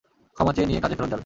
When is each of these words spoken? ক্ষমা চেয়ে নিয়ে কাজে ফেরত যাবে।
ক্ষমা 0.37 0.51
চেয়ে 0.53 0.67
নিয়ে 0.67 0.81
কাজে 0.83 0.95
ফেরত 0.95 1.09
যাবে। 1.09 1.19